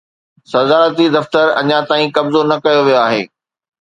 [0.51, 3.21] صدارتي دفتر اڃا تائين قبضو نه ڪيو ويو آهي